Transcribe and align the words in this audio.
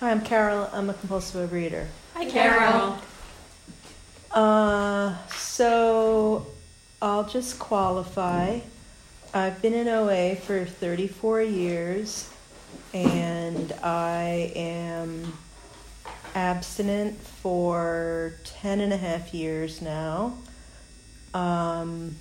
Hi, 0.00 0.12
I'm 0.12 0.22
Carol. 0.22 0.66
I'm 0.72 0.88
a 0.88 0.94
compulsive 0.94 1.50
overeater. 1.50 1.84
Hi, 2.14 2.24
Carol. 2.24 2.96
Uh, 4.30 5.14
so 5.28 6.46
I'll 7.02 7.28
just 7.28 7.58
qualify. 7.58 8.60
I've 9.34 9.60
been 9.60 9.74
in 9.74 9.88
OA 9.88 10.36
for 10.36 10.64
34 10.64 11.42
years 11.42 12.30
and 12.94 13.74
I 13.82 14.50
am 14.56 15.34
abstinent 16.34 17.20
for 17.20 18.36
10 18.44 18.80
and 18.80 18.94
a 18.94 18.96
half 18.96 19.34
years 19.34 19.82
now. 19.82 20.38
Um, 21.34 22.16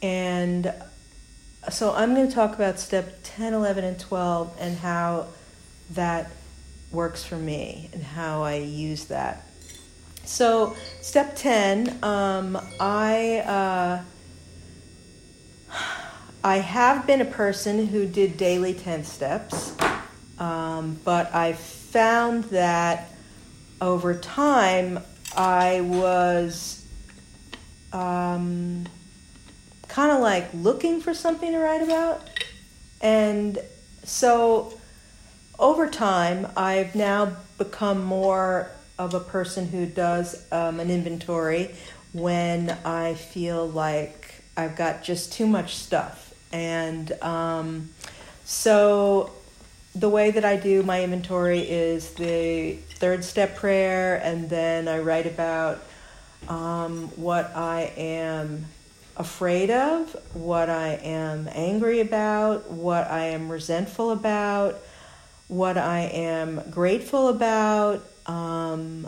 and 0.00 0.72
so 1.68 1.92
I'm 1.92 2.14
going 2.14 2.28
to 2.28 2.34
talk 2.34 2.54
about 2.54 2.80
step 2.80 3.18
10, 3.24 3.52
11, 3.52 3.84
and 3.84 4.00
12 4.00 4.56
and 4.58 4.78
how 4.78 5.26
that 5.90 6.30
works 6.92 7.24
for 7.24 7.36
me 7.36 7.88
and 7.92 8.02
how 8.02 8.42
I 8.42 8.56
use 8.56 9.06
that. 9.06 9.46
So, 10.24 10.76
step 11.00 11.34
10, 11.36 11.98
um, 12.02 12.58
I, 12.78 13.38
uh, 13.38 14.02
I 16.44 16.56
have 16.58 17.06
been 17.06 17.20
a 17.20 17.26
person 17.26 17.86
who 17.86 18.06
did 18.06 18.36
daily 18.36 18.74
10 18.74 19.04
steps, 19.04 19.74
um, 20.38 20.98
but 21.04 21.34
I 21.34 21.54
found 21.54 22.44
that 22.44 23.10
over 23.80 24.14
time 24.14 25.00
I 25.36 25.80
was 25.80 26.84
um, 27.92 28.86
kind 29.88 30.12
of 30.12 30.20
like 30.20 30.48
looking 30.54 31.00
for 31.00 31.14
something 31.14 31.52
to 31.52 31.58
write 31.58 31.82
about. 31.82 32.22
And 33.00 33.58
so 34.04 34.78
over 35.58 35.88
time, 35.88 36.46
I've 36.56 36.94
now 36.94 37.36
become 37.58 38.04
more 38.04 38.70
of 38.98 39.14
a 39.14 39.20
person 39.20 39.68
who 39.68 39.86
does 39.86 40.44
um, 40.52 40.80
an 40.80 40.90
inventory 40.90 41.74
when 42.12 42.70
I 42.84 43.14
feel 43.14 43.68
like 43.68 44.42
I've 44.56 44.76
got 44.76 45.02
just 45.02 45.32
too 45.32 45.46
much 45.46 45.76
stuff. 45.76 46.34
And 46.52 47.10
um, 47.22 47.90
so 48.44 49.30
the 49.94 50.08
way 50.08 50.30
that 50.30 50.44
I 50.44 50.56
do 50.56 50.82
my 50.82 51.02
inventory 51.02 51.60
is 51.60 52.14
the 52.14 52.74
third 52.96 53.24
step 53.24 53.56
prayer, 53.56 54.16
and 54.22 54.48
then 54.48 54.88
I 54.88 54.98
write 54.98 55.26
about 55.26 55.82
um, 56.48 57.08
what 57.16 57.54
I 57.56 57.92
am 57.96 58.66
afraid 59.16 59.70
of, 59.70 60.16
what 60.32 60.70
I 60.70 60.94
am 61.02 61.48
angry 61.52 62.00
about, 62.00 62.70
what 62.70 63.10
I 63.10 63.26
am 63.26 63.50
resentful 63.50 64.10
about, 64.10 64.80
what 65.52 65.76
I 65.76 66.04
am 66.14 66.62
grateful 66.70 67.28
about, 67.28 68.02
um, 68.24 69.06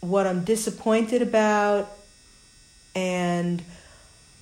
what 0.00 0.26
I'm 0.26 0.42
disappointed 0.42 1.22
about, 1.22 1.88
and 2.96 3.62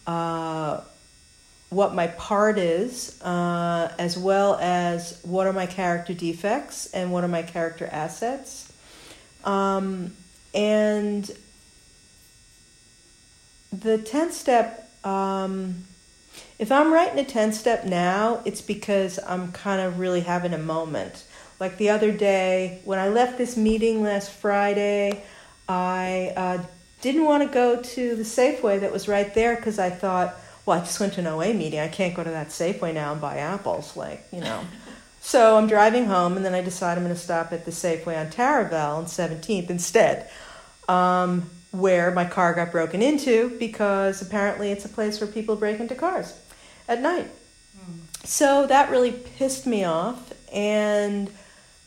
uh, 0.06 0.80
what 1.68 1.94
my 1.94 2.06
part 2.06 2.56
is, 2.56 3.20
uh, 3.20 3.92
as 3.98 4.16
well 4.16 4.56
as 4.62 5.20
what 5.22 5.46
are 5.46 5.52
my 5.52 5.66
character 5.66 6.14
defects 6.14 6.86
and 6.86 7.12
what 7.12 7.22
are 7.22 7.28
my 7.28 7.42
character 7.42 7.86
assets. 7.92 8.72
Um, 9.44 10.16
and 10.54 11.30
the 13.70 13.98
10th 13.98 14.32
step, 14.32 14.90
um, 15.04 15.84
if 16.60 16.70
I'm 16.70 16.92
writing 16.92 17.18
a 17.18 17.24
10 17.24 17.54
step 17.54 17.86
now, 17.86 18.42
it's 18.44 18.60
because 18.60 19.18
I'm 19.26 19.50
kind 19.50 19.80
of 19.80 19.98
really 19.98 20.20
having 20.20 20.52
a 20.52 20.58
moment. 20.58 21.24
Like 21.58 21.78
the 21.78 21.88
other 21.88 22.12
day, 22.12 22.82
when 22.84 22.98
I 22.98 23.08
left 23.08 23.38
this 23.38 23.56
meeting 23.56 24.02
last 24.02 24.30
Friday, 24.30 25.24
I 25.66 26.34
uh, 26.36 26.62
didn't 27.00 27.24
want 27.24 27.44
to 27.44 27.48
go 27.48 27.80
to 27.80 28.14
the 28.14 28.24
Safeway 28.24 28.78
that 28.80 28.92
was 28.92 29.08
right 29.08 29.32
there 29.32 29.56
because 29.56 29.78
I 29.78 29.88
thought, 29.88 30.38
well, 30.66 30.78
I 30.78 30.80
just 30.80 31.00
went 31.00 31.14
to 31.14 31.20
an 31.20 31.28
OA 31.28 31.54
meeting. 31.54 31.80
I 31.80 31.88
can't 31.88 32.14
go 32.14 32.22
to 32.22 32.30
that 32.30 32.48
Safeway 32.48 32.92
now 32.92 33.12
and 33.12 33.22
buy 33.22 33.38
apples, 33.38 33.96
like, 33.96 34.26
you 34.30 34.40
know. 34.40 34.62
so 35.22 35.56
I'm 35.56 35.66
driving 35.66 36.04
home, 36.04 36.36
and 36.36 36.44
then 36.44 36.52
I 36.52 36.60
decide 36.60 36.98
I'm 36.98 37.04
going 37.04 37.14
to 37.14 37.20
stop 37.20 37.54
at 37.54 37.64
the 37.64 37.70
Safeway 37.70 38.20
on 38.20 38.30
Taraval 38.30 38.96
on 38.96 39.06
17th 39.06 39.70
instead, 39.70 40.28
um, 40.90 41.48
where 41.72 42.10
my 42.10 42.24
car 42.24 42.52
got 42.52 42.72
broken 42.72 43.00
into 43.00 43.56
because 43.58 44.22
apparently 44.22 44.72
it's 44.72 44.84
a 44.84 44.88
place 44.88 45.20
where 45.20 45.30
people 45.30 45.56
break 45.56 45.78
into 45.78 45.94
cars 45.94 46.38
at 46.88 47.00
night. 47.00 47.28
Mm. 47.78 48.26
So 48.26 48.66
that 48.66 48.90
really 48.90 49.12
pissed 49.12 49.66
me 49.66 49.84
off, 49.84 50.32
and 50.52 51.30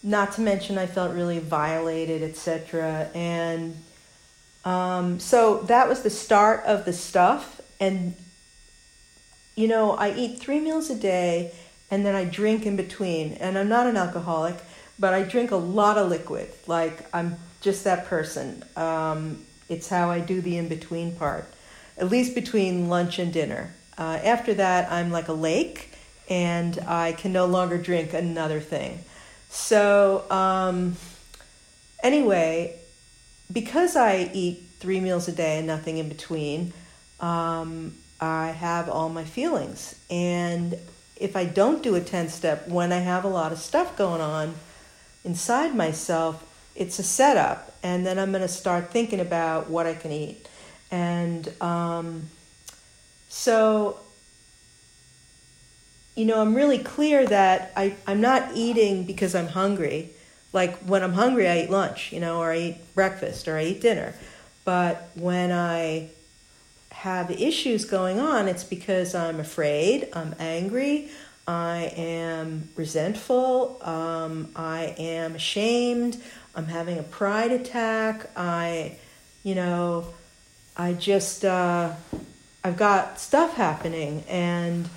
not 0.02 0.34
to 0.34 0.42
mention 0.42 0.78
I 0.78 0.86
felt 0.86 1.14
really 1.14 1.40
violated, 1.40 2.24
etc. 2.24 3.10
And 3.14 3.76
um, 4.66 5.20
so 5.20 5.60
that 5.64 5.90
was 5.90 6.02
the 6.02 6.10
start 6.10 6.64
of 6.66 6.86
the 6.86 6.94
stuff. 6.94 7.60
And 7.80 8.16
you 9.56 9.68
know, 9.68 9.92
I 9.92 10.14
eat 10.14 10.40
three 10.40 10.60
meals 10.60 10.90
a 10.90 10.96
day, 10.96 11.54
and 11.92 12.06
then 12.06 12.16
I 12.16 12.26
drink 12.26 12.66
in 12.66 12.76
between. 12.76 13.34
And 13.34 13.58
I'm 13.58 13.70
not 13.70 13.86
an 13.86 13.98
alcoholic, 13.98 14.56
but 14.98 15.14
I 15.14 15.24
drink 15.24 15.52
a 15.52 15.58
lot 15.58 15.98
of 15.98 16.10
liquid. 16.10 16.50
Like 16.68 17.06
I'm 17.14 17.36
just 17.62 17.84
that 17.84 18.06
person. 18.06 18.64
Um, 18.76 19.46
it's 19.70 19.90
how 19.90 20.10
I 20.10 20.20
do 20.20 20.42
the 20.42 20.58
in 20.58 20.68
between 20.68 21.16
part, 21.16 21.46
at 21.98 22.10
least 22.10 22.36
between 22.36 22.90
lunch 22.90 23.20
and 23.20 23.32
dinner. 23.32 23.74
Uh, 23.98 24.20
after 24.24 24.54
that, 24.56 24.92
I'm 24.92 25.12
like 25.12 25.28
a 25.28 25.34
lake, 25.34 25.94
and 26.30 26.80
I 26.88 27.14
can 27.14 27.32
no 27.32 27.46
longer 27.46 27.78
drink 27.78 28.14
another 28.14 28.60
thing. 28.60 29.04
So, 29.50 30.30
um, 30.32 30.96
anyway, 32.02 32.76
because 33.52 33.96
I 33.96 34.32
eat 34.34 34.64
three 34.80 35.00
meals 35.00 35.28
a 35.28 35.32
day 35.32 35.60
and 35.60 35.68
nothing 35.68 35.98
in 35.98 36.10
between, 36.10 36.74
um, 37.20 37.96
I 38.20 38.48
have 38.48 38.90
all 38.90 39.10
my 39.10 39.24
feelings. 39.24 39.96
And 40.10 40.78
if 41.16 41.36
I 41.36 41.46
don't 41.46 41.84
do 41.84 41.96
a 41.96 42.02
10 42.02 42.30
step 42.30 42.68
when 42.68 42.92
I 42.92 43.00
have 43.00 43.24
a 43.24 43.30
lot 43.30 43.52
of 43.52 43.60
stuff 43.60 43.96
going 43.98 44.22
on 44.22 44.56
inside 45.24 45.76
myself, 45.76 46.44
it's 46.76 47.00
a 47.00 47.04
setup. 47.04 47.73
And 47.84 48.06
then 48.06 48.18
I'm 48.18 48.32
going 48.32 48.42
to 48.42 48.48
start 48.48 48.90
thinking 48.92 49.20
about 49.20 49.70
what 49.70 49.86
I 49.86 49.94
can 49.94 50.12
eat. 50.12 50.48
And 50.90 51.52
um, 51.62 52.30
so 53.30 54.00
you 56.16 56.26
know, 56.26 56.42
I'm 56.42 56.54
really 56.54 56.78
clear 56.78 57.26
that 57.26 57.72
I, 57.76 57.96
I'm 58.06 58.22
not 58.22 58.52
eating 58.56 59.04
because 59.04 59.34
I'm 59.34 59.48
hungry. 59.48 60.12
Like 60.52 60.78
when 60.80 61.02
I'm 61.04 61.14
hungry, 61.14 61.48
I 61.48 61.62
eat 61.62 61.70
lunch, 61.70 62.12
you 62.12 62.20
know, 62.20 62.40
or 62.40 62.52
I 62.52 62.58
eat 62.58 62.96
breakfast 62.96 63.48
or 63.48 63.58
I 63.58 63.66
eat 63.66 63.82
dinner. 63.82 64.14
But 64.64 65.10
when 65.16 65.52
I 65.52 66.10
have 66.92 67.32
issues 67.32 67.86
going 67.86 68.20
on, 68.20 68.48
it's 68.48 68.64
because 68.64 69.16
I'm 69.16 69.40
afraid, 69.40 70.08
I'm 70.14 70.36
angry, 70.40 71.10
I 71.48 71.92
am 71.98 72.70
resentful, 72.76 73.82
um, 73.84 74.50
I 74.56 74.96
am 74.98 75.36
ashamed, 75.36 76.22
I'm 76.56 76.68
having 76.68 77.00
a 77.00 77.04
pride 77.04 77.52
attack, 77.52 78.30
I, 78.36 78.98
you 79.44 79.56
know, 79.56 80.08
I 80.78 80.94
just, 80.94 81.44
uh, 81.44 81.94
I've 82.64 82.78
got 82.78 83.20
stuff 83.20 83.56
happening 83.56 84.24
and 84.30 84.88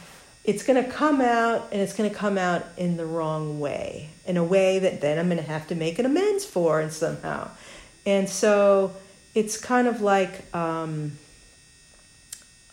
it's 0.44 0.62
going 0.62 0.82
to 0.82 0.88
come 0.88 1.20
out 1.20 1.68
and 1.72 1.80
it's 1.80 1.94
going 1.94 2.08
to 2.08 2.14
come 2.14 2.38
out 2.38 2.64
in 2.76 2.96
the 2.96 3.06
wrong 3.06 3.58
way, 3.58 4.10
in 4.26 4.36
a 4.36 4.44
way 4.44 4.78
that 4.78 5.00
then 5.00 5.18
I'm 5.18 5.26
going 5.26 5.38
to 5.38 5.50
have 5.50 5.66
to 5.68 5.74
make 5.74 5.98
an 5.98 6.06
amends 6.06 6.44
for 6.44 6.80
and 6.80 6.92
somehow. 6.92 7.50
And 8.04 8.28
so 8.28 8.94
it's 9.34 9.58
kind 9.58 9.88
of 9.88 10.00
like 10.00 10.54
um, 10.54 11.12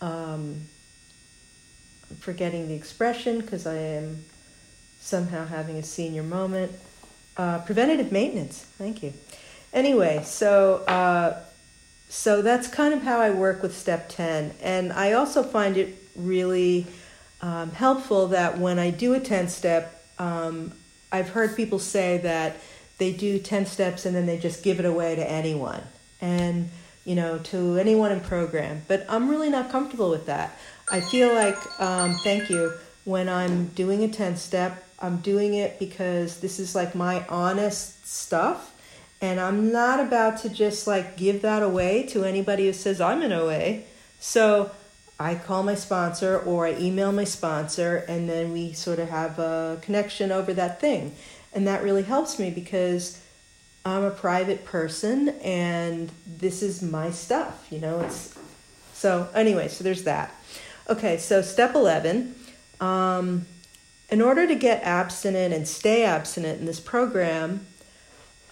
um, 0.00 0.62
I'm 2.10 2.16
forgetting 2.20 2.68
the 2.68 2.74
expression 2.74 3.40
because 3.40 3.66
I 3.66 3.76
am 3.76 4.24
somehow 5.00 5.46
having 5.46 5.76
a 5.76 5.82
senior 5.82 6.22
moment. 6.22 6.72
Uh, 7.36 7.58
preventative 7.60 8.12
maintenance. 8.12 8.64
Thank 8.78 9.02
you. 9.02 9.12
Anyway, 9.72 10.22
so 10.24 10.84
uh, 10.86 11.40
so 12.08 12.42
that's 12.42 12.68
kind 12.68 12.94
of 12.94 13.02
how 13.02 13.20
I 13.20 13.30
work 13.30 13.62
with 13.62 13.76
step 13.76 14.08
ten, 14.08 14.52
and 14.62 14.92
I 14.92 15.12
also 15.12 15.42
find 15.42 15.76
it 15.76 15.96
really 16.16 16.86
um, 17.44 17.72
helpful 17.72 18.28
that 18.28 18.58
when 18.58 18.78
I 18.78 18.90
do 18.90 19.12
a 19.14 19.20
10 19.20 19.48
step, 19.48 20.02
um, 20.18 20.72
I've 21.12 21.28
heard 21.28 21.56
people 21.56 21.78
say 21.78 22.18
that 22.18 22.56
they 22.98 23.12
do 23.12 23.38
10 23.38 23.66
steps 23.66 24.06
and 24.06 24.16
then 24.16 24.26
they 24.26 24.38
just 24.38 24.62
give 24.62 24.78
it 24.78 24.86
away 24.86 25.14
to 25.16 25.30
anyone 25.30 25.82
and, 26.20 26.70
you 27.04 27.14
know, 27.14 27.38
to 27.38 27.76
anyone 27.76 28.12
in 28.12 28.20
program. 28.20 28.82
But 28.88 29.04
I'm 29.08 29.28
really 29.28 29.50
not 29.50 29.70
comfortable 29.70 30.10
with 30.10 30.26
that. 30.26 30.58
I 30.90 31.00
feel 31.00 31.34
like, 31.34 31.56
um, 31.80 32.14
thank 32.24 32.48
you, 32.48 32.72
when 33.04 33.28
I'm 33.28 33.66
doing 33.68 34.02
a 34.02 34.08
10 34.08 34.36
step, 34.36 34.83
I'm 34.98 35.18
doing 35.18 35.54
it 35.54 35.78
because 35.78 36.40
this 36.40 36.58
is 36.58 36.74
like 36.74 36.94
my 36.94 37.26
honest 37.28 38.06
stuff. 38.06 38.72
And 39.20 39.40
I'm 39.40 39.72
not 39.72 40.00
about 40.00 40.38
to 40.42 40.48
just 40.48 40.86
like 40.86 41.16
give 41.16 41.42
that 41.42 41.62
away 41.62 42.04
to 42.08 42.24
anybody 42.24 42.66
who 42.66 42.72
says 42.72 43.00
I'm 43.00 43.22
an 43.22 43.32
OA. 43.32 43.80
So 44.20 44.70
I 45.18 45.34
call 45.36 45.62
my 45.62 45.74
sponsor 45.74 46.38
or 46.38 46.66
I 46.66 46.74
email 46.74 47.12
my 47.12 47.24
sponsor, 47.24 48.04
and 48.08 48.28
then 48.28 48.52
we 48.52 48.72
sort 48.72 48.98
of 48.98 49.08
have 49.10 49.38
a 49.38 49.78
connection 49.80 50.32
over 50.32 50.52
that 50.54 50.80
thing. 50.80 51.14
And 51.52 51.66
that 51.66 51.82
really 51.82 52.02
helps 52.02 52.38
me 52.38 52.50
because 52.50 53.20
I'm 53.86 54.02
a 54.02 54.10
private 54.10 54.64
person 54.64 55.28
and 55.40 56.10
this 56.26 56.62
is 56.62 56.82
my 56.82 57.10
stuff, 57.10 57.66
you 57.70 57.78
know, 57.78 58.00
it's 58.00 58.34
so 58.94 59.28
anyway, 59.34 59.68
so 59.68 59.84
there's 59.84 60.04
that. 60.04 60.34
Okay, 60.88 61.18
so 61.18 61.42
step 61.42 61.74
11. 61.74 62.34
Um, 62.80 63.46
in 64.14 64.22
order 64.22 64.46
to 64.46 64.54
get 64.54 64.80
abstinent 64.84 65.52
and 65.52 65.66
stay 65.66 66.04
abstinent 66.04 66.60
in 66.60 66.66
this 66.66 66.78
program, 66.78 67.66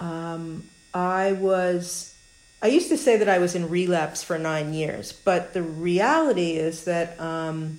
um, 0.00 0.64
I 0.92 1.34
was, 1.34 2.16
I 2.60 2.66
used 2.66 2.88
to 2.88 2.98
say 2.98 3.16
that 3.18 3.28
I 3.28 3.38
was 3.38 3.54
in 3.54 3.70
relapse 3.70 4.24
for 4.24 4.36
nine 4.40 4.74
years, 4.74 5.12
but 5.12 5.52
the 5.52 5.62
reality 5.62 6.54
is 6.56 6.82
that 6.86 7.18
um, 7.20 7.78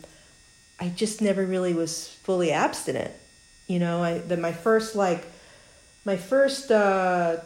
I 0.79 0.87
just 0.95 1.21
never 1.21 1.45
really 1.45 1.73
was 1.73 2.07
fully 2.23 2.53
abstinent. 2.53 3.11
You 3.67 3.79
know, 3.79 4.01
I, 4.01 4.19
that 4.19 4.39
my 4.39 4.53
first, 4.53 4.95
like, 4.95 5.25
my 6.05 6.15
first 6.15 6.71
uh, 6.71 7.41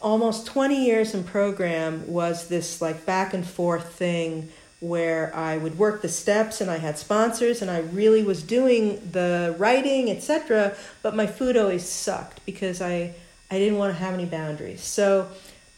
almost 0.00 0.46
20 0.46 0.86
years 0.86 1.12
in 1.12 1.22
program 1.22 2.10
was 2.10 2.48
this 2.48 2.80
like 2.80 3.04
back 3.04 3.34
and 3.34 3.46
forth 3.46 3.92
thing 3.92 4.48
where 4.80 5.34
I 5.34 5.56
would 5.56 5.78
work 5.78 6.02
the 6.02 6.08
steps 6.08 6.60
and 6.60 6.70
I 6.70 6.78
had 6.78 6.98
sponsors 6.98 7.62
and 7.62 7.70
I 7.70 7.80
really 7.80 8.22
was 8.22 8.42
doing 8.42 9.10
the 9.10 9.54
writing, 9.58 10.10
etc. 10.10 10.76
But 11.02 11.16
my 11.16 11.26
food 11.26 11.56
always 11.56 11.88
sucked 11.88 12.44
because 12.46 12.80
I 12.80 13.14
I 13.50 13.58
didn't 13.58 13.78
want 13.78 13.94
to 13.94 13.98
have 13.98 14.14
any 14.14 14.26
boundaries. 14.26 14.82
So 14.82 15.28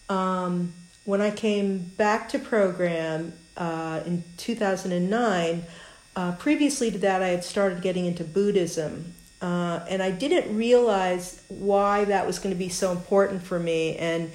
um, 0.09 0.73
when 1.05 1.21
I 1.21 1.31
came 1.31 1.79
back 1.79 2.29
to 2.31 2.39
program 2.39 3.33
uh, 3.57 4.01
in 4.05 4.25
2009, 4.37 5.63
uh, 6.17 6.33
previously 6.33 6.91
to 6.91 6.99
that, 6.99 7.23
I 7.23 7.29
had 7.29 7.45
started 7.45 7.81
getting 7.81 8.07
into 8.07 8.25
Buddhism. 8.25 9.15
Uh, 9.41 9.81
and 9.89 10.03
I 10.03 10.11
didn't 10.11 10.55
realize 10.55 11.43
why 11.49 12.05
that 12.05 12.27
was 12.27 12.39
going 12.39 12.55
to 12.55 12.59
be 12.59 12.69
so 12.69 12.93
important 12.93 13.43
for 13.43 13.59
me. 13.59 13.97
And 13.97 14.31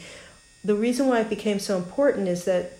the 0.63 0.75
reason 0.75 1.07
why 1.07 1.19
it 1.19 1.29
became 1.29 1.59
so 1.59 1.77
important 1.77 2.27
is 2.27 2.45
that 2.45 2.71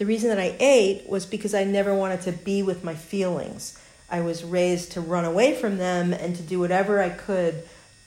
the 0.00 0.06
reason 0.06 0.30
that 0.30 0.40
I 0.40 0.56
ate 0.60 1.06
was 1.06 1.26
because 1.26 1.52
I 1.52 1.64
never 1.64 1.94
wanted 1.94 2.22
to 2.22 2.32
be 2.32 2.62
with 2.62 2.82
my 2.82 2.94
feelings. 2.94 3.78
I 4.08 4.22
was 4.22 4.42
raised 4.42 4.92
to 4.92 5.02
run 5.02 5.26
away 5.26 5.54
from 5.54 5.76
them 5.76 6.14
and 6.14 6.34
to 6.36 6.42
do 6.42 6.58
whatever 6.58 7.02
I 7.02 7.10
could 7.10 7.62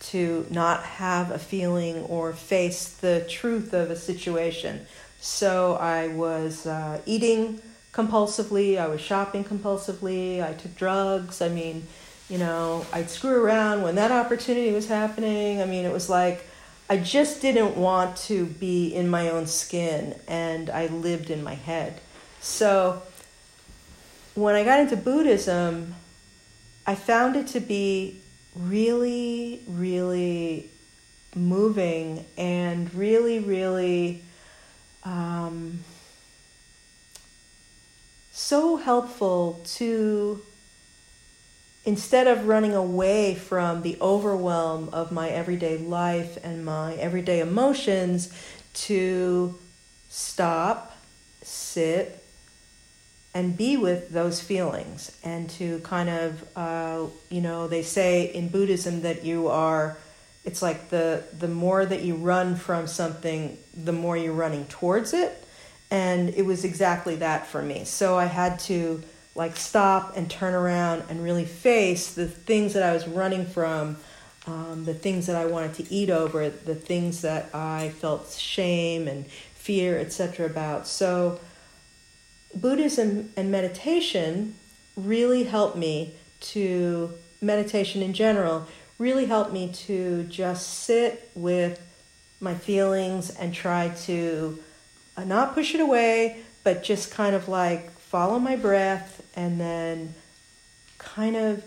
to 0.10 0.48
not 0.50 0.82
have 0.82 1.30
a 1.30 1.38
feeling 1.38 1.98
or 2.06 2.34
face 2.34 2.88
the 2.88 3.24
truth 3.30 3.76
of 3.76 3.92
a 3.92 3.96
situation. 3.96 4.88
So 5.20 5.76
I 5.76 6.08
was 6.08 6.66
uh, 6.66 7.00
eating 7.06 7.62
compulsively, 7.94 8.80
I 8.80 8.88
was 8.88 9.00
shopping 9.00 9.44
compulsively, 9.44 10.44
I 10.44 10.54
took 10.54 10.76
drugs. 10.76 11.44
I 11.44 11.50
mean, 11.50 11.86
you 12.28 12.40
know, 12.40 12.88
I'd 12.92 13.12
screw 13.12 13.40
around 13.46 13.84
when 13.84 13.94
that 13.96 14.12
opportunity 14.12 14.72
was 14.72 14.88
happening. 14.88 15.62
I 15.62 15.66
mean, 15.66 15.86
it 15.86 15.94
was 15.94 16.10
like 16.10 16.44
I 16.90 16.98
just 16.98 17.42
didn't 17.42 17.78
want 17.78 18.18
to 18.18 18.46
be 18.46 18.94
in 18.94 19.10
my 19.10 19.30
own 19.30 19.48
skin 19.48 20.16
and 20.28 20.70
I 20.70 20.88
lived 20.88 21.30
in 21.30 21.44
my 21.44 21.56
head. 21.56 22.00
So 22.42 23.02
when 24.36 24.56
I 24.56 24.64
got 24.64 24.80
into 24.80 24.98
Buddhism, 24.98 25.96
I 26.86 26.96
found 26.96 27.36
it 27.36 27.48
to 27.48 27.60
be 27.60 28.20
really, 28.56 29.62
really 29.68 30.70
moving 31.36 32.26
and 32.38 32.94
really, 32.94 33.40
really 33.40 34.22
um, 35.04 35.84
so 38.32 38.78
helpful 38.78 39.62
to 39.66 40.42
instead 41.86 42.28
of 42.28 42.48
running 42.48 42.74
away 42.74 43.36
from 43.36 43.82
the 43.82 43.98
overwhelm 44.02 44.90
of 44.94 45.12
my 45.12 45.30
everyday 45.30 45.78
life 45.78 46.38
and 46.44 46.64
my 46.64 46.94
everyday 46.96 47.40
emotions, 47.40 48.32
to 48.74 49.56
stop, 50.10 50.98
sit, 51.42 52.24
and 53.34 53.58
be 53.58 53.78
with 53.78 54.10
those 54.10 54.40
feelings 54.40 55.18
and 55.24 55.50
to 55.50 55.80
kind 55.80 56.10
of, 56.10 56.46
uh, 56.56 57.06
you 57.30 57.42
know, 57.42 57.68
they 57.68 57.82
say 57.82 58.26
in 58.26 58.48
Buddhism 58.48 59.02
that 59.02 59.26
you 59.26 59.48
are. 59.48 59.98
It's 60.46 60.62
like 60.62 60.90
the 60.90 61.24
the 61.40 61.48
more 61.48 61.86
that 61.86 62.02
you 62.02 62.16
run 62.16 62.56
from 62.56 62.86
something, 62.86 63.58
the 63.76 63.94
more 63.94 64.18
you're 64.18 64.34
running 64.34 64.66
towards 64.66 65.14
it, 65.14 65.42
and 65.90 66.30
it 66.30 66.46
was 66.46 66.66
exactly 66.66 67.16
that 67.18 67.48
for 67.48 67.62
me. 67.62 67.86
So 67.86 68.18
I 68.18 68.26
had 68.26 68.60
to 68.62 69.02
like 69.36 69.58
stop 69.58 70.16
and 70.16 70.30
turn 70.30 70.54
around 70.54 71.04
and 71.10 71.24
really 71.24 71.46
face 71.46 72.14
the 72.14 72.28
things 72.28 72.74
that 72.74 72.84
I 72.84 72.94
was 72.94 73.08
running 73.08 73.46
from, 73.46 73.98
um, 74.46 74.86
the 74.86 74.94
things 74.94 75.26
that 75.28 75.36
I 75.36 75.46
wanted 75.46 75.74
to 75.76 75.94
eat 75.94 76.10
over, 76.10 76.50
the 76.50 76.76
things 76.76 77.22
that 77.22 77.54
I 77.54 77.90
felt 77.98 78.32
shame 78.32 79.08
and 79.08 79.26
fear, 79.28 79.98
etc. 79.98 80.46
about. 80.46 80.88
So, 80.88 81.40
Buddhism 82.54 83.32
and 83.36 83.52
meditation 83.52 84.54
really 84.96 85.46
helped 85.46 85.76
me 85.76 86.14
to, 86.42 87.14
meditation 87.42 88.04
in 88.04 88.14
general, 88.14 88.68
really 89.00 89.26
helped 89.26 89.52
me 89.52 89.72
to 89.74 90.24
just 90.26 90.82
sit 90.82 91.32
with 91.34 91.82
my 92.40 92.54
feelings 92.54 93.32
and 93.32 93.54
try 93.54 93.90
to 94.04 94.60
uh, 95.18 95.24
not 95.24 95.56
push 95.56 95.74
it 95.74 95.82
away, 95.82 96.44
but 96.64 96.84
just 96.84 97.12
kind 97.12 97.36
of 97.36 97.48
like 97.48 97.90
follow 98.14 98.38
my 98.38 98.56
breath 98.56 99.24
and 99.36 99.60
then 99.60 100.14
kind 101.00 101.36
of 101.36 101.64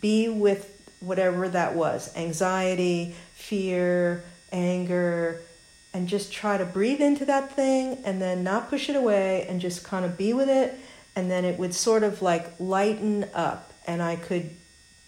be 0.00 0.28
with 0.28 0.92
whatever 1.00 1.48
that 1.48 1.74
was 1.74 2.16
anxiety, 2.16 3.16
fear, 3.34 4.22
anger, 4.52 5.40
and 5.92 6.06
just 6.06 6.32
try 6.32 6.56
to 6.56 6.64
breathe 6.64 7.00
into 7.00 7.24
that 7.24 7.50
thing 7.50 7.98
and 8.04 8.22
then 8.22 8.44
not 8.44 8.70
push 8.70 8.88
it 8.88 8.94
away 8.94 9.44
and 9.48 9.60
just 9.60 9.82
kind 9.82 10.04
of 10.04 10.16
be 10.16 10.32
with 10.32 10.48
it. 10.48 10.72
And 11.16 11.28
then 11.28 11.44
it 11.44 11.58
would 11.58 11.74
sort 11.74 12.04
of 12.04 12.22
like 12.22 12.46
lighten 12.60 13.26
up, 13.34 13.72
and 13.84 14.00
I 14.00 14.14
could 14.14 14.50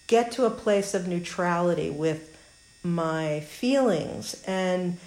get 0.07 0.33
to 0.33 0.43
a 0.43 0.51
place 0.51 0.93
of 0.93 1.07
neutrality 1.07 1.89
with 1.89 2.37
my 2.83 3.39
feelings. 3.39 4.43
And 4.45 4.97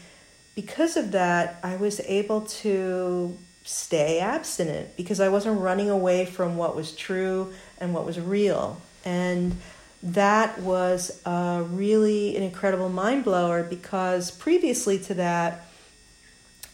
because 0.54 0.96
of 0.96 1.12
that, 1.12 1.60
I 1.62 1.76
was 1.76 2.00
able 2.06 2.40
to 2.62 3.36
stay 3.64 4.20
abstinent 4.20 4.94
because 4.96 5.20
I 5.20 5.28
wasn't 5.30 5.60
running 5.60 5.90
away 5.90 6.26
from 6.26 6.56
what 6.56 6.76
was 6.76 6.94
true 6.94 7.52
and 7.78 7.94
what 7.94 8.04
was 8.04 8.20
real. 8.20 8.80
And 9.04 9.56
that 10.02 10.60
was 10.60 11.20
really 11.26 12.36
an 12.36 12.42
incredible 12.42 12.90
mind 12.90 13.24
blower 13.24 13.62
because 13.62 14.30
previously 14.30 14.98
to 15.00 15.14
that, 15.14 15.66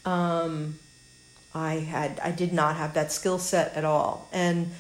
um, 0.05 0.79
I 1.55 1.75
had 1.75 2.21
I 2.21 2.33
did 2.33 2.53
not 2.53 2.77
have 2.77 2.95
that 2.95 3.13
skill 3.13 3.39
set 3.39 3.75
at 3.75 3.85
all. 3.85 4.29
And 4.33 4.73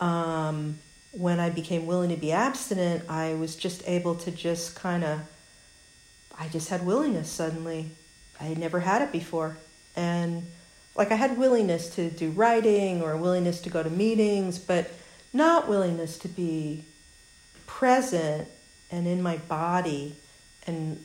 um, 0.00 0.78
when 1.12 1.38
I 1.40 1.50
became 1.50 1.86
willing 1.86 2.10
to 2.10 2.16
be 2.16 2.32
abstinent, 2.32 3.08
I 3.08 3.34
was 3.34 3.54
just 3.54 3.86
able 3.88 4.14
to 4.16 4.30
just 4.30 4.74
kind 4.74 5.04
of 5.04 5.20
I 6.38 6.48
just 6.48 6.70
had 6.70 6.84
willingness 6.84 7.30
suddenly. 7.30 7.90
I 8.40 8.44
had 8.44 8.58
never 8.58 8.80
had 8.80 9.02
it 9.02 9.12
before, 9.12 9.58
and 9.94 10.44
like 10.94 11.10
I 11.10 11.14
had 11.14 11.38
willingness 11.38 11.94
to 11.96 12.10
do 12.10 12.30
writing 12.30 13.02
or 13.02 13.16
willingness 13.16 13.60
to 13.62 13.70
go 13.70 13.82
to 13.82 13.90
meetings, 13.90 14.58
but 14.58 14.90
not 15.32 15.68
willingness 15.68 16.18
to 16.18 16.28
be 16.28 16.84
present 17.66 18.48
and 18.90 19.06
in 19.06 19.22
my 19.22 19.38
body 19.38 20.14
and 20.66 21.02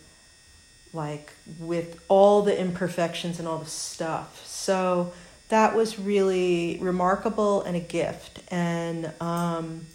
like 0.93 1.31
with 1.59 1.99
all 2.07 2.41
the 2.41 2.57
imperfections 2.57 3.39
and 3.39 3.47
all 3.47 3.59
the 3.59 3.69
stuff. 3.69 4.45
So 4.45 5.13
that 5.49 5.75
was 5.75 5.97
really 5.97 6.77
remarkable 6.81 7.61
and 7.61 7.77
a 7.77 7.79
gift. 7.79 8.41
And 8.51 9.11
um, 9.21 9.85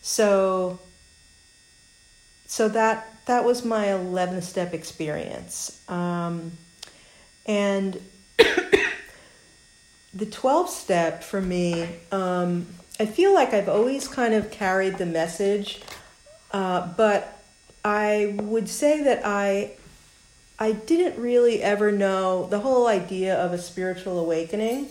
so 0.00 0.80
so 2.46 2.68
that 2.68 3.08
that 3.26 3.44
was 3.44 3.64
my 3.64 3.86
11th 3.86 4.42
step 4.42 4.74
experience. 4.74 5.82
Um, 5.88 6.52
and 7.46 8.00
the 10.14 10.26
12 10.26 10.68
step 10.68 11.22
for 11.22 11.40
me, 11.40 11.88
um, 12.10 12.66
I 13.00 13.06
feel 13.06 13.32
like 13.32 13.54
I've 13.54 13.68
always 13.68 14.06
kind 14.06 14.34
of 14.34 14.50
carried 14.50 14.98
the 14.98 15.06
message, 15.06 15.80
uh, 16.52 16.92
but 16.96 17.42
I 17.84 18.36
would 18.38 18.68
say 18.68 19.02
that 19.04 19.22
I 19.24 19.72
I 20.58 20.72
didn't 20.72 21.20
really 21.20 21.60
ever 21.60 21.90
know 21.90 22.46
the 22.46 22.60
whole 22.60 22.86
idea 22.86 23.34
of 23.34 23.52
a 23.52 23.58
spiritual 23.58 24.20
awakening. 24.20 24.88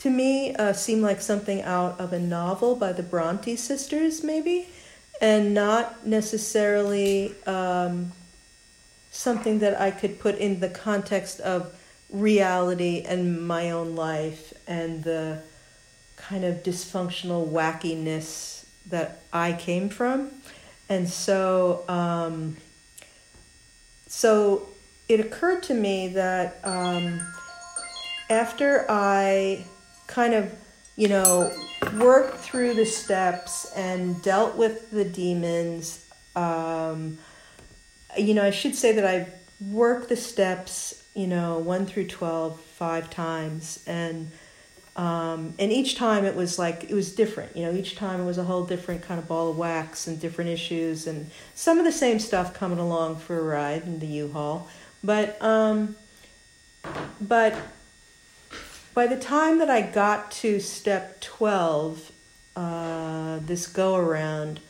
To 0.00 0.10
me, 0.10 0.54
uh, 0.54 0.74
seemed 0.74 1.02
like 1.02 1.22
something 1.22 1.62
out 1.62 1.98
of 1.98 2.12
a 2.12 2.18
novel 2.18 2.76
by 2.76 2.92
the 2.92 3.02
Bronte 3.02 3.56
sisters, 3.56 4.22
maybe, 4.22 4.68
and 5.20 5.54
not 5.54 6.06
necessarily 6.06 7.34
um, 7.46 8.12
something 9.10 9.60
that 9.60 9.80
I 9.80 9.90
could 9.90 10.20
put 10.20 10.36
in 10.36 10.60
the 10.60 10.68
context 10.68 11.40
of 11.40 11.74
reality 12.10 13.02
and 13.06 13.46
my 13.46 13.70
own 13.70 13.96
life 13.96 14.52
and 14.66 15.04
the 15.04 15.42
kind 16.16 16.44
of 16.44 16.62
dysfunctional 16.62 17.48
wackiness 17.48 18.66
that 18.88 19.22
I 19.32 19.52
came 19.52 19.88
from. 19.88 20.30
And 20.88 21.08
so 21.08 21.84
um, 21.88 22.56
so 24.06 24.68
it 25.08 25.20
occurred 25.20 25.62
to 25.64 25.74
me 25.74 26.08
that 26.08 26.58
um, 26.64 27.20
after 28.30 28.86
I 28.88 29.64
kind 30.06 30.34
of, 30.34 30.52
you 30.96 31.08
know, 31.08 31.52
worked 31.94 32.38
through 32.38 32.74
the 32.74 32.86
steps 32.86 33.72
and 33.76 34.20
dealt 34.22 34.56
with 34.56 34.90
the 34.90 35.04
demons, 35.04 36.08
um, 36.34 37.18
you 38.16 38.34
know, 38.34 38.44
I 38.44 38.50
should 38.50 38.74
say 38.74 38.92
that 38.92 39.04
I 39.04 39.28
worked 39.60 40.08
the 40.08 40.16
steps, 40.16 41.04
you 41.14 41.26
know, 41.26 41.58
1 41.58 41.86
through 41.86 42.06
12 42.06 42.60
five 42.60 43.08
times 43.08 43.82
and 43.86 44.30
um, 44.96 45.52
and 45.58 45.70
each 45.70 45.94
time 45.94 46.24
it 46.24 46.34
was 46.34 46.58
like 46.58 46.84
it 46.84 46.94
was 46.94 47.14
different 47.14 47.54
you 47.54 47.62
know 47.62 47.72
each 47.72 47.96
time 47.96 48.20
it 48.20 48.24
was 48.24 48.38
a 48.38 48.44
whole 48.44 48.64
different 48.64 49.02
kind 49.02 49.20
of 49.20 49.28
ball 49.28 49.50
of 49.50 49.58
wax 49.58 50.06
and 50.06 50.18
different 50.18 50.48
issues 50.50 51.06
and 51.06 51.30
some 51.54 51.78
of 51.78 51.84
the 51.84 51.92
same 51.92 52.18
stuff 52.18 52.54
coming 52.54 52.78
along 52.78 53.16
for 53.16 53.38
a 53.38 53.42
ride 53.42 53.82
in 53.82 53.98
the 53.98 54.06
u-haul. 54.06 54.68
But 55.04 55.40
um, 55.42 55.96
but 57.20 57.54
by 58.94 59.06
the 59.06 59.18
time 59.18 59.58
that 59.58 59.68
i 59.68 59.82
got 59.82 60.30
to 60.30 60.58
step 60.60 61.20
12 61.20 62.12
uh, 62.56 63.38
this 63.42 63.66
go 63.66 63.96
around 63.96 64.60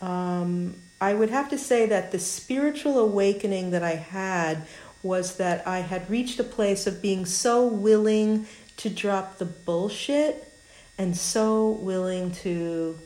um, 0.00 0.74
i 1.00 1.14
would 1.14 1.30
have 1.30 1.48
to 1.48 1.58
say 1.58 1.86
that 1.86 2.10
the 2.10 2.18
spiritual 2.18 2.98
awakening 2.98 3.70
that 3.70 3.84
i 3.84 3.94
had 3.94 4.66
was 5.02 5.36
that 5.36 5.66
i 5.66 5.78
had 5.78 6.10
reached 6.10 6.40
a 6.40 6.44
place 6.44 6.86
of 6.86 7.00
being 7.00 7.24
so 7.24 7.64
willing 7.64 8.46
to 8.78 8.90
drop 8.90 9.38
the 9.38 9.44
bullshit 9.44 10.52
and 10.98 11.16
so 11.16 11.70
willing 11.70 12.30
to 12.30 12.98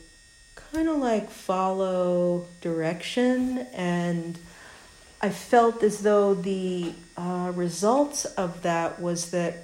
kind 0.55 0.87
of 0.87 0.97
like 0.97 1.29
follow 1.29 2.47
direction. 2.61 3.59
And 3.73 4.37
i 5.21 5.29
felt 5.29 5.83
as 5.83 6.01
though 6.01 6.33
the 6.33 6.93
uh, 7.15 7.51
results 7.53 8.25
of 8.25 8.63
that 8.63 8.99
was 8.99 9.29
that 9.29 9.57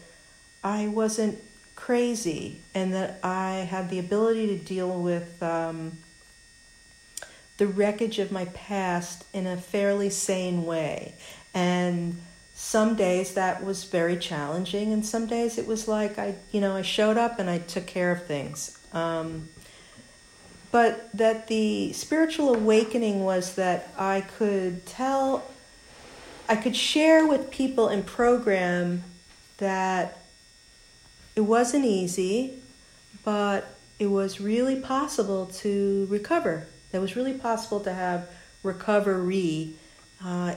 i 0.63 0.87
wasn't 0.87 1.35
crazy 1.75 2.61
and 2.75 2.93
that 2.93 3.19
i 3.23 3.67
had 3.67 3.89
the 3.89 3.97
ability 3.97 4.45
to 4.45 4.63
deal 4.63 5.01
with 5.01 5.41
um, 5.41 5.97
the 7.57 7.67
wreckage 7.67 8.19
of 8.19 8.31
my 8.31 8.45
past 8.45 9.25
in 9.33 9.47
a 9.47 9.57
fairly 9.57 10.09
sane 10.09 10.65
way. 10.65 11.15
And 11.53 12.21
some 12.59 12.95
days 12.95 13.35
that 13.35 13.63
was 13.63 13.83
very 13.83 14.17
challenging 14.17 14.91
and 14.91 15.05
some 15.05 15.27
days 15.27 15.59
it 15.59 15.67
was 15.67 15.87
like 15.87 16.17
i 16.17 16.33
you 16.51 16.59
know 16.59 16.75
i 16.75 16.81
showed 16.81 17.15
up 17.15 17.37
and 17.37 17.49
i 17.49 17.59
took 17.59 17.85
care 17.85 18.11
of 18.11 18.25
things. 18.25 18.77
Um, 18.93 19.49
but 20.71 21.09
that 21.13 21.47
the 21.47 21.93
spiritual 21.93 22.53
awakening 22.53 23.23
was 23.23 23.55
that 23.55 23.93
i 23.97 24.21
could 24.21 24.85
tell 24.85 25.45
i 26.49 26.55
could 26.55 26.75
share 26.75 27.27
with 27.27 27.51
people 27.51 27.89
in 27.89 28.03
program 28.03 29.03
that 29.59 30.17
it 31.35 31.41
wasn't 31.41 31.85
easy 31.85 32.59
but 33.23 33.77
it 33.99 34.07
was 34.07 34.39
really 34.39 34.77
possible 34.77 35.47
to 35.47 36.07
recover. 36.09 36.67
It 36.93 36.99
was 36.99 37.15
really 37.15 37.33
possible 37.33 37.79
to 37.81 37.93
have 37.93 38.29
recovery 38.63 39.73
uh, 40.23 40.55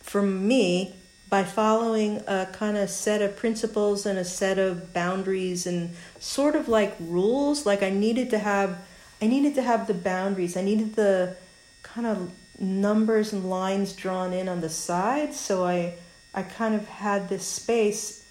for 0.00 0.22
me 0.22 0.94
by 1.28 1.44
following 1.44 2.22
a 2.26 2.48
kind 2.52 2.76
of 2.76 2.88
set 2.88 3.20
of 3.20 3.36
principles 3.36 4.06
and 4.06 4.18
a 4.18 4.24
set 4.24 4.58
of 4.58 4.92
boundaries 4.94 5.66
and 5.66 5.94
sort 6.18 6.56
of 6.56 6.68
like 6.68 6.94
rules. 7.00 7.66
Like 7.66 7.82
i 7.82 7.90
needed 7.90 8.30
to 8.30 8.38
have 8.38 8.78
i 9.20 9.26
needed 9.26 9.54
to 9.56 9.62
have 9.62 9.86
the 9.86 9.94
boundaries. 9.94 10.56
I 10.56 10.62
needed 10.62 10.96
the 10.96 11.36
kind 11.82 12.06
of 12.06 12.32
numbers 12.58 13.32
and 13.32 13.48
lines 13.48 13.92
drawn 13.92 14.32
in 14.32 14.48
on 14.48 14.60
the 14.60 14.68
sides 14.68 15.38
so 15.38 15.64
i 15.64 15.94
i 16.34 16.42
kind 16.42 16.74
of 16.74 16.88
had 16.88 17.28
this 17.28 17.46
space 17.46 18.26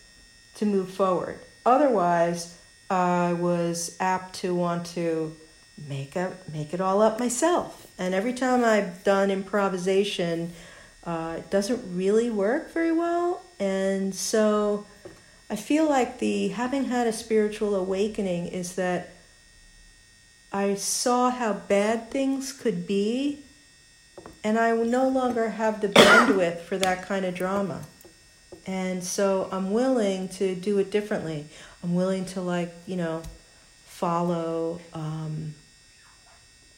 to 0.56 0.66
move 0.66 0.90
forward. 0.90 1.40
Otherwise 1.66 2.58
i 2.90 3.34
was 3.34 3.96
apt 4.00 4.34
to 4.36 4.56
want 4.56 4.86
to 4.86 5.36
make 5.88 6.16
a 6.16 6.34
make 6.52 6.74
it 6.74 6.82
all 6.82 7.02
up 7.02 7.20
myself. 7.20 7.86
And 8.00 8.16
every 8.16 8.34
time 8.34 8.64
i've 8.64 9.04
done 9.04 9.30
improvisation 9.30 10.54
uh, 11.08 11.36
it 11.38 11.50
doesn't 11.50 11.96
really 11.96 12.30
work 12.30 12.74
very 12.74 12.92
well. 12.92 13.42
And 13.60 14.14
so 14.14 14.86
I 15.50 15.56
feel 15.56 15.88
like 15.88 16.20
the 16.20 16.50
having 16.50 16.86
had 16.86 17.08
a 17.08 17.14
spiritual 17.14 17.74
awakening 17.76 18.48
is 18.48 18.76
that 18.76 19.12
I 20.52 20.76
saw 20.76 21.30
how 21.30 21.54
bad 21.54 22.12
things 22.12 22.52
could 22.52 22.86
be, 22.86 23.40
and 24.44 24.60
I 24.60 24.76
no 24.76 25.08
longer 25.08 25.50
have 25.52 25.80
the 25.80 25.88
bandwidth 25.88 26.60
for 26.60 26.78
that 26.78 27.04
kind 27.04 27.26
of 27.26 27.34
drama. 27.34 27.84
And 28.66 29.02
so 29.02 29.48
I'm 29.50 29.72
willing 29.72 30.28
to 30.30 30.56
do 30.56 30.78
it 30.80 30.92
differently. 30.92 31.46
I'm 31.82 31.96
willing 31.96 32.26
to, 32.26 32.42
like, 32.42 32.74
you 32.86 32.98
know, 32.98 33.24
follow 33.86 34.82
um, 34.94 35.54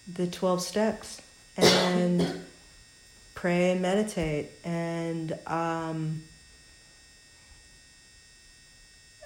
the 0.08 0.28
12 0.28 0.62
steps 0.62 1.20
and 1.58 2.44
pray 3.40 3.72
and 3.72 3.82
meditate. 3.82 4.50
And 4.66 5.32
um, 5.48 6.24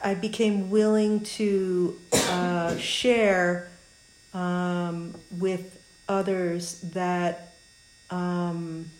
I 0.03 0.13
became 0.13 0.69
willing 0.69 1.21
to 1.37 1.99
uh, 2.13 2.77
share 2.77 3.69
um, 4.33 5.15
with 5.31 5.83
others 6.07 6.79
that. 6.93 7.55
Um, 8.11 8.91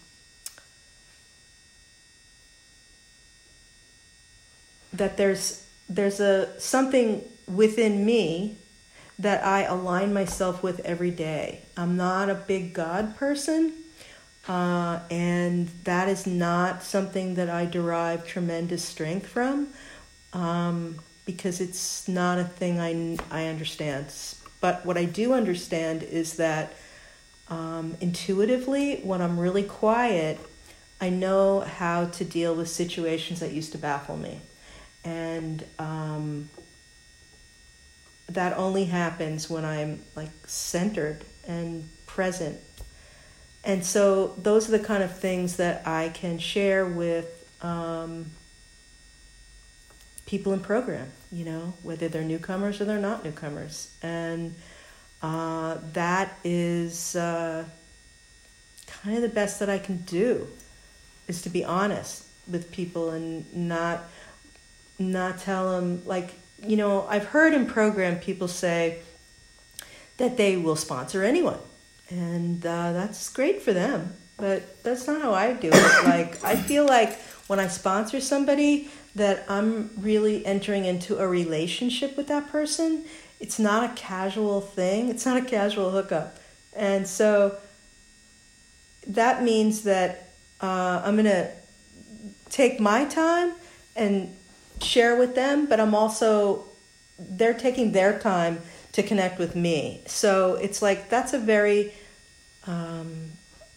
that 4.93 5.17
there's 5.17 5.67
there's 5.89 6.19
a 6.19 6.59
something 6.59 7.23
within 7.47 8.05
me 8.05 8.57
that 9.19 9.45
I 9.45 9.63
align 9.63 10.13
myself 10.13 10.63
with 10.63 10.79
every 10.81 11.11
day. 11.11 11.61
I'm 11.77 11.97
not 11.97 12.29
a 12.29 12.35
big 12.35 12.73
God 12.73 13.15
person, 13.15 13.73
uh, 14.47 14.99
and 15.09 15.67
that 15.85 16.09
is 16.09 16.27
not 16.27 16.83
something 16.83 17.35
that 17.35 17.49
I 17.49 17.65
derive 17.65 18.27
tremendous 18.27 18.83
strength 18.83 19.27
from 19.27 19.69
um, 20.33 20.99
because 21.25 21.61
it's 21.61 22.07
not 22.07 22.39
a 22.39 22.43
thing 22.43 22.79
I, 22.79 23.17
I 23.31 23.45
understand. 23.47 24.07
But 24.59 24.85
what 24.85 24.97
I 24.97 25.05
do 25.05 25.33
understand 25.33 26.03
is 26.03 26.37
that 26.37 26.73
um, 27.49 27.95
intuitively, 28.01 28.97
when 28.97 29.21
I'm 29.21 29.39
really 29.39 29.63
quiet, 29.63 30.39
I 30.99 31.09
know 31.09 31.61
how 31.61 32.05
to 32.05 32.25
deal 32.25 32.55
with 32.55 32.69
situations 32.69 33.39
that 33.41 33.51
used 33.51 33.73
to 33.73 33.77
baffle 33.77 34.17
me. 34.17 34.39
And 35.03 35.65
um, 35.79 36.49
that 38.27 38.57
only 38.57 38.85
happens 38.85 39.49
when 39.49 39.65
I'm 39.65 40.01
like 40.15 40.31
centered 40.47 41.23
and 41.47 41.89
present 42.07 42.59
and 43.63 43.85
so 43.85 44.35
those 44.37 44.67
are 44.67 44.77
the 44.77 44.83
kind 44.83 45.03
of 45.03 45.17
things 45.17 45.57
that 45.57 45.87
I 45.87 46.09
can 46.09 46.37
share 46.37 46.85
with 46.85 47.47
um, 47.61 48.25
people 50.25 50.51
in 50.53 50.59
program, 50.59 51.11
you 51.31 51.45
know, 51.45 51.73
whether 51.81 52.07
they're 52.09 52.23
newcomers 52.23 52.81
or 52.81 52.85
they're 52.85 52.99
not 52.99 53.23
newcomers. 53.23 53.95
And 54.03 54.55
uh, 55.21 55.77
that 55.93 56.37
is 56.43 57.15
uh, 57.15 57.63
kind 58.87 59.15
of 59.15 59.21
the 59.21 59.29
best 59.29 59.59
that 59.59 59.69
I 59.69 59.79
can 59.79 59.97
do 59.97 60.47
is 61.27 61.41
to 61.43 61.49
be 61.49 61.63
honest 61.63 62.25
with 62.49 62.71
people 62.71 63.11
and 63.11 63.45
not 63.55 64.03
not 64.99 65.39
tell 65.39 65.71
them 65.71 66.01
like 66.05 66.33
you 66.61 66.75
know 66.75 67.05
I've 67.07 67.25
heard 67.25 67.53
in 67.53 67.65
program 67.65 68.19
people 68.19 68.47
say 68.47 68.99
that 70.17 70.37
they 70.37 70.57
will 70.57 70.75
sponsor 70.75 71.23
anyone 71.23 71.59
and 72.09 72.65
uh, 72.65 72.93
that's 72.93 73.31
great 73.31 73.61
for 73.61 73.73
them. 73.73 74.13
But 74.37 74.83
that's 74.83 75.07
not 75.07 75.21
how 75.21 75.33
I 75.33 75.53
do 75.53 75.69
it. 75.71 75.73
like 76.05 76.43
I 76.43 76.55
feel 76.55 76.85
like 76.85 77.19
when 77.47 77.59
I 77.59 77.67
sponsor 77.67 78.19
somebody, 78.19 78.89
that 79.15 79.43
I'm 79.47 79.91
really 79.97 80.45
entering 80.45 80.85
into 80.85 81.19
a 81.19 81.27
relationship 81.27 82.17
with 82.17 82.27
that 82.27 82.49
person. 82.49 83.05
It's 83.39 83.59
not 83.59 83.91
a 83.91 83.93
casual 83.93 84.61
thing. 84.61 85.09
It's 85.09 85.25
not 85.25 85.37
a 85.37 85.45
casual 85.45 85.91
hookup, 85.91 86.39
and 86.75 87.07
so 87.07 87.57
that 89.07 89.43
means 89.43 89.83
that 89.83 90.33
uh, 90.61 91.01
I'm 91.03 91.15
gonna 91.15 91.51
take 92.49 92.79
my 92.79 93.05
time 93.05 93.53
and 93.95 94.35
share 94.81 95.15
with 95.15 95.35
them, 95.35 95.65
but 95.67 95.79
I'm 95.79 95.93
also 95.93 96.65
they're 97.19 97.53
taking 97.53 97.91
their 97.91 98.17
time 98.17 98.61
to 98.93 99.03
connect 99.03 99.39
with 99.39 99.55
me. 99.55 100.01
So 100.05 100.55
it's 100.55 100.81
like 100.81 101.09
that's 101.09 101.33
a 101.33 101.39
very 101.39 101.93
um, 102.65 103.31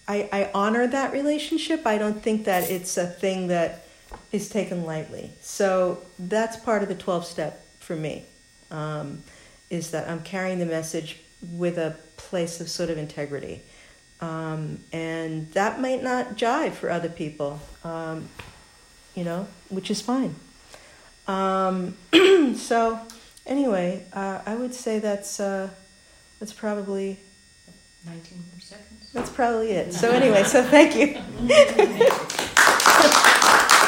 I, 0.08 0.28
I 0.32 0.50
honor 0.54 0.86
that 0.86 1.12
relationship. 1.12 1.86
I 1.86 1.98
don't 1.98 2.22
think 2.22 2.44
that 2.44 2.70
it's 2.70 2.96
a 2.96 3.06
thing 3.06 3.48
that 3.48 3.86
is 4.30 4.48
taken 4.48 4.84
lightly. 4.84 5.32
So 5.40 6.02
that's 6.18 6.56
part 6.56 6.82
of 6.82 6.88
the 6.88 6.94
12 6.94 7.26
step 7.26 7.64
for 7.80 7.96
me, 7.96 8.24
um, 8.70 9.22
is 9.68 9.90
that 9.90 10.08
I'm 10.08 10.22
carrying 10.22 10.58
the 10.58 10.66
message 10.66 11.20
with 11.52 11.76
a 11.78 11.96
place 12.16 12.60
of 12.60 12.68
sort 12.68 12.90
of 12.90 12.98
integrity. 12.98 13.62
Um, 14.20 14.80
and 14.92 15.50
that 15.52 15.80
might 15.80 16.02
not 16.02 16.36
jive 16.36 16.72
for 16.72 16.88
other 16.88 17.08
people, 17.08 17.60
um, 17.84 18.28
you 19.14 19.24
know, 19.24 19.46
which 19.68 19.90
is 19.90 20.00
fine. 20.00 20.34
Um, 21.26 21.96
so, 22.56 23.00
anyway, 23.46 24.04
uh, 24.12 24.40
I 24.44 24.54
would 24.54 24.74
say 24.74 24.98
that's 24.98 25.40
uh, 25.40 25.70
that's 26.38 26.52
probably 26.52 27.18
19 28.04 28.38
more 28.38 28.60
seconds. 28.60 29.10
that's 29.12 29.30
probably 29.30 29.72
it. 29.72 29.94
So 29.94 30.10
anyway, 30.10 30.42
so 30.44 30.62
thank 30.62 30.96
you. 30.96 31.20